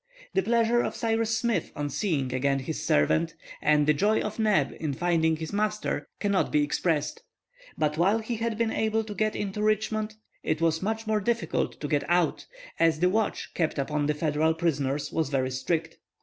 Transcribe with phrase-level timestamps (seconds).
[0.33, 4.75] The pleasure of Cyrus Smith on seeing again his servant, and the joy of Neb
[4.79, 7.21] in finding his master, cannot be expressed.
[7.77, 11.79] But while he had been able to get into Richmond it was much more difficult
[11.81, 12.47] to get out,
[12.79, 15.99] as the watch kept upon the Federal prisoners was very strict.